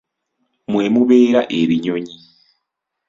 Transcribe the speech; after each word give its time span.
Mwe 0.71 0.85
mubeera 0.93 1.41
ebinyonyi. 1.59 2.15